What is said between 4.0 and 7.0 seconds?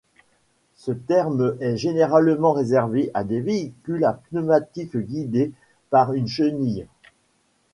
à pneumatiques guidés par une chenille.